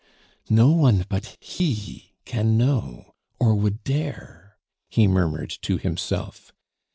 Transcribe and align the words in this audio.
"No 0.49 0.71
one 0.71 1.05
but 1.09 1.37
HE 1.41 2.15
can 2.25 2.57
know 2.57 3.13
or 3.39 3.53
would 3.53 3.83
dare" 3.83 4.57
he 4.89 5.05
murmured 5.05 5.51
to 5.61 5.77
himself. 5.77 6.51